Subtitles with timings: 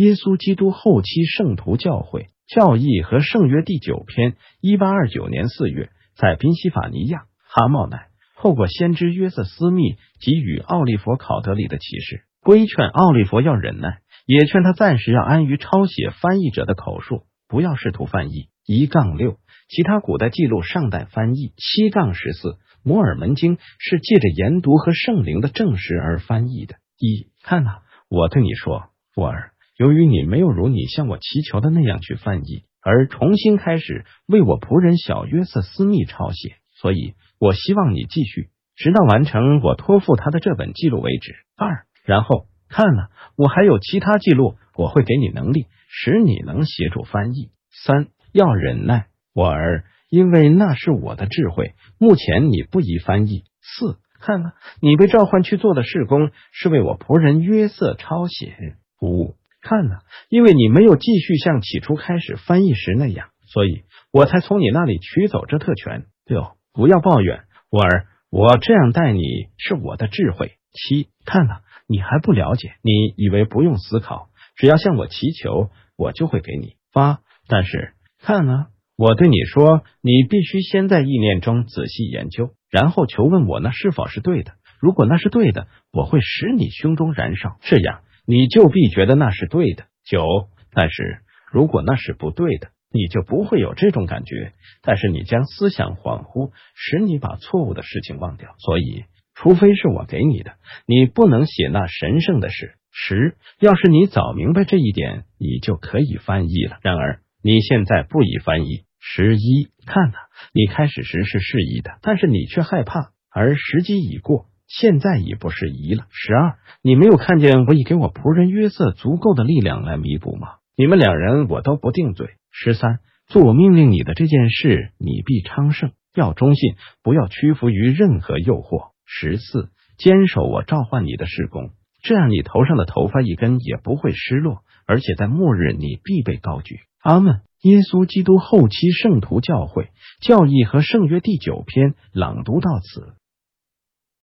[0.00, 8.06] 耶稣基督后期圣徒教会教义和圣约第九篇，一八二九年四月，在宾夕法尼亚，哈茂乃
[8.38, 18.48] 透过先知约瑟斯密给予奥利弗考德里的启示，规劝奥利弗要忍耐，也劝他暂时要安于抄写翻译者的口述，不要试图翻译。
[18.64, 19.36] 一杠六，
[19.68, 21.52] 其他古代记录尚待翻译。
[21.58, 26.76] 七杠十四，摩尔门经是借着研读和圣灵的证实而翻译的。
[26.98, 29.52] 一，看哪，我对你说，我儿。
[29.80, 41.32] 由于你没有如你向我祈求的那样去翻译，而重新开始为我仆人小约瑟斯密抄写，所以我希望你继续，直到完成我托付他的这本记录为止。
[41.56, 47.48] 二，然后看了，我还有其他记录，我会给你能力，使你能协助翻译。
[47.70, 51.72] 三，要忍耐，我儿，因为那是我的智慧。
[51.96, 53.44] 目前你不宜翻译。
[53.62, 58.76] 四，看了，你被召唤去做的事工是为我仆人约瑟抄写。
[59.00, 59.39] 五。
[59.60, 66.06] 看呐，因为你没有继续像起初开始翻译时那样，所以我才从你那里取走这特权。
[66.24, 69.22] 六，不要抱怨，我儿，我这样待你
[69.58, 70.52] 是我的智慧。
[70.72, 76.76] 七，看呐，你还不了解，你以为不用思考，只要向我祈求，我就会给你。
[76.92, 77.18] 八，
[77.48, 84.52] 但是看呐，我对你说，你必须先在意念中仔细研究，然后求问我那是否是对的。
[84.80, 88.00] 如果那是对的，我会使你胸中燃烧，这样。
[88.30, 89.86] 你就必觉得那是对的。
[90.04, 90.24] 九，
[90.72, 91.18] 但是
[91.50, 94.52] 如果那是不对的，你就不会有这种感觉。
[94.82, 98.54] 但是你将思想恍惚，使你把错误的事情忘掉。
[98.58, 100.52] 所以，除非是我给你的，
[100.86, 102.74] 你不能写那神圣的事。
[102.92, 106.78] 十，要是你早明白这一点，你就可以翻译了。
[106.82, 108.84] 然而你现在不宜翻译。
[109.00, 110.18] 十一，看呐，
[110.52, 114.46] 你开始时是适宜的，但是你却害怕，而时机已过。
[114.70, 116.06] 现在已不适宜了。
[116.10, 120.58] 十二，你没有看见我已给我仆人约瑟足够的力量来弥补吗？
[120.76, 122.36] 你们两人我都不定罪。
[122.52, 128.92] 十三，做我命令你的这件事，你必昌盛，要忠信，不要屈服于任何诱惑。
[129.04, 136.78] 十四，坚守我召唤你的事工，这样你头上的头发一根也不会失落，而且在末日你必被高举。
[137.02, 137.40] 阿门。
[137.62, 139.90] 耶稣基督后期圣徒教会
[140.22, 143.19] 教义和圣约第九篇朗读到此。